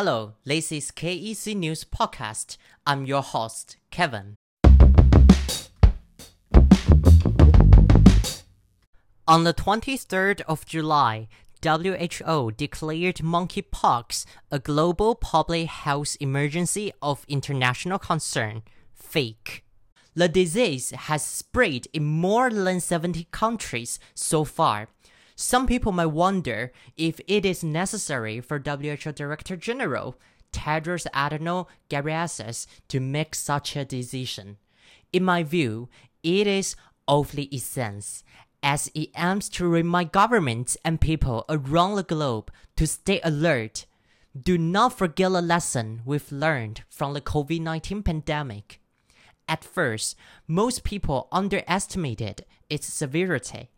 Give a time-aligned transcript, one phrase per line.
[0.00, 2.56] Hello, this is KEC News Podcast.
[2.86, 4.36] I'm your host, Kevin.
[9.26, 11.26] On the 23rd of July,
[11.64, 18.62] WHO declared monkeypox a global public health emergency of international concern.
[18.94, 19.62] PHEIC.
[20.14, 24.90] The disease has spread in more than 70 countries so far.
[25.40, 30.16] Some people might wonder if it is necessary for WHO Director General
[30.52, 34.56] Tedros Adhanom Ghebreyesus to make such a decision.
[35.12, 35.88] In my view,
[36.24, 36.74] it is
[37.06, 38.24] of the essence
[38.64, 43.86] as it aims to remind governments and people around the globe to stay alert.
[44.36, 48.80] Do not forget the lesson we've learned from the COVID 19 pandemic.
[49.46, 50.16] At first,
[50.48, 53.70] most people underestimated its severity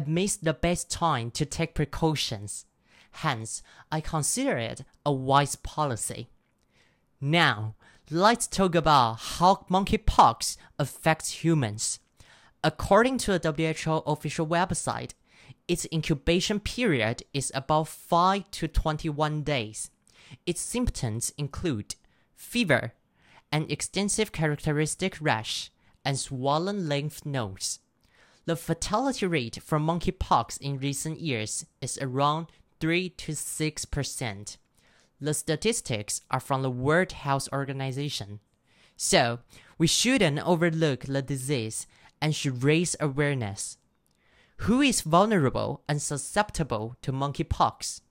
[0.00, 2.66] missed the best time to take precautions.
[3.12, 3.62] Hence,
[3.92, 6.28] I consider it a wise policy.
[7.20, 7.76] Now,
[8.10, 12.00] let's talk about how monkeypox affects humans.
[12.64, 15.12] According to the WHO official website,
[15.68, 19.90] its incubation period is about 5 to 21 days.
[20.44, 21.94] Its symptoms include
[22.34, 22.92] fever,
[23.52, 25.70] an extensive characteristic rash,
[26.04, 27.78] and swollen lymph nodes.
[28.46, 32.48] The fatality rate for monkeypox in recent years is around
[32.80, 34.56] 3 to 6%.
[35.20, 38.40] The statistics are from the World Health Organization.
[38.96, 39.38] So,
[39.78, 41.86] we shouldn't overlook the disease
[42.20, 43.78] and should raise awareness.
[44.58, 48.02] Who is vulnerable and susceptible to monkeypox?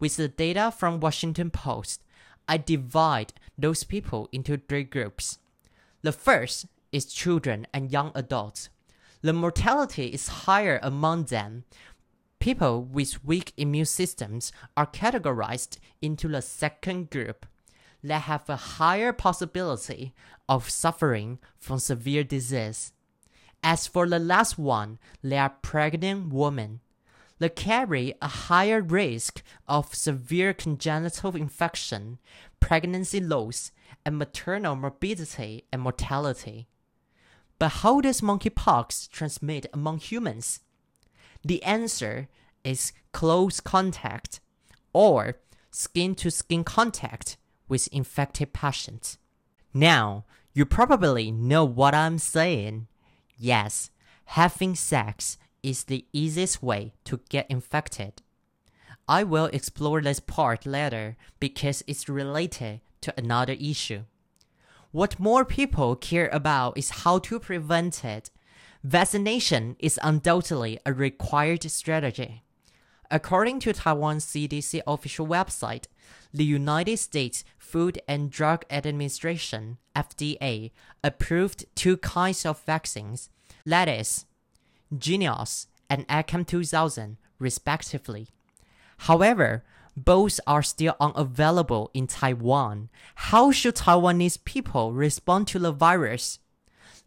[0.00, 2.02] With the data from Washington Post,
[2.48, 5.38] I divide those people into three groups.
[6.02, 8.70] The first is children and young adults.
[9.20, 11.64] The mortality is higher among them.
[12.38, 17.44] People with weak immune systems are categorized into the second group.
[18.02, 20.14] They have a higher possibility
[20.48, 22.92] of suffering from severe disease.
[23.62, 26.80] As for the last one, they are pregnant women.
[27.40, 32.18] They carry a higher risk of severe congenital infection,
[32.60, 33.72] pregnancy loss,
[34.04, 36.68] and maternal morbidity and mortality.
[37.58, 40.60] But how does monkeypox transmit among humans?
[41.44, 42.28] The answer
[42.64, 44.40] is close contact
[44.92, 45.36] or
[45.70, 47.36] skin to skin contact
[47.68, 49.18] with infected patients.
[49.74, 52.86] Now, you probably know what I'm saying.
[53.36, 53.90] Yes,
[54.24, 58.22] having sex is the easiest way to get infected.
[59.08, 64.02] I will explore this part later because it's related to another issue.
[64.90, 68.30] What more people care about is how to prevent it.
[68.82, 72.42] Vaccination is undoubtedly a required strategy.
[73.10, 75.84] According to Taiwan CDC official website,
[76.32, 80.70] the United States Food and Drug Administration FDA
[81.04, 83.28] approved two kinds of vaccines,
[83.66, 84.24] that is,
[84.94, 88.28] Jynneos and ACAM 2000, respectively.
[88.98, 89.64] However,
[90.04, 92.88] both are still unavailable in Taiwan.
[93.14, 96.38] How should Taiwanese people respond to the virus?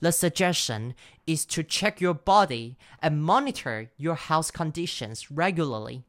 [0.00, 0.94] The suggestion
[1.26, 6.04] is to check your body and monitor your health conditions regularly.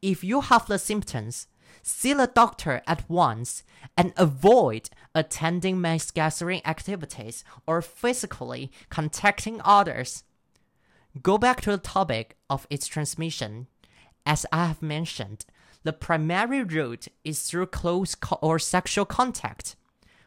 [0.00, 1.48] If you have the symptoms,
[1.82, 3.62] see the doctor at once
[3.96, 10.24] and avoid attending mass gathering activities or physically contacting others.
[11.22, 13.66] Go back to the topic of its transmission.
[14.24, 15.46] As I have mentioned,
[15.86, 19.76] the primary route is through close co- or sexual contact.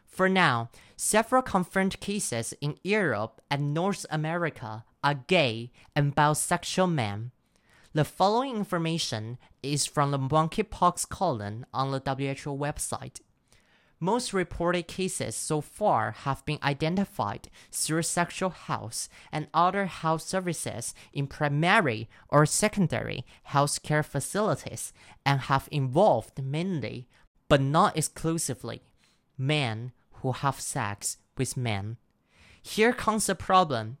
[0.06, 7.32] For now, several confirmed cases in Europe and North America are gay and bisexual men.
[7.92, 13.20] The following information is from the monkeypox column on the WHO website.
[14.02, 20.94] Most reported cases so far have been identified through sexual health and other health services
[21.12, 24.94] in primary or secondary healthcare facilities
[25.26, 27.08] and have involved mainly,
[27.46, 28.80] but not exclusively,
[29.36, 29.92] men
[30.22, 31.98] who have sex with men.
[32.62, 33.98] Here comes the problem.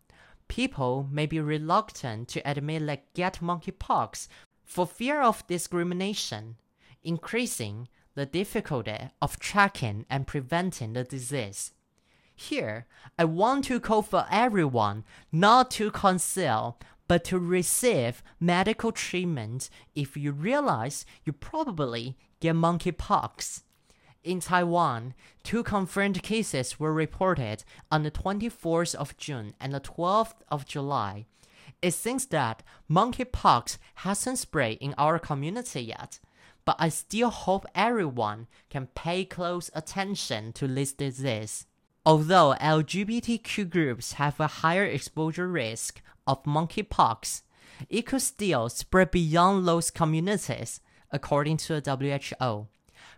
[0.48, 4.28] People may be reluctant to admit they get monkeypox
[4.64, 6.56] for fear of discrimination,
[7.02, 11.72] increasing the difficulty of tracking and preventing the disease.
[12.34, 12.86] Here,
[13.18, 20.16] I want to call for everyone not to conceal, but to receive medical treatment if
[20.16, 23.62] you realize you probably get monkeypox.
[24.22, 30.34] In Taiwan, two confirmed cases were reported on the 24th of June and the 12th
[30.50, 31.26] of July.
[31.82, 36.20] It seems that monkeypox hasn't spread in our community yet,
[36.70, 41.66] but I still hope everyone can pay close attention to this disease.
[42.06, 47.42] Although LGBTQ groups have a higher exposure risk of monkeypox,
[47.88, 50.80] it could still spread beyond those communities,
[51.10, 51.96] according to the
[52.38, 52.68] WHO.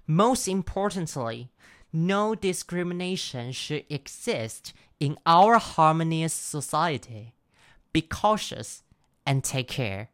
[0.06, 1.50] Most importantly,
[1.92, 7.34] no discrimination should exist in our harmonious society.
[7.92, 8.82] Be cautious
[9.26, 10.08] and take care.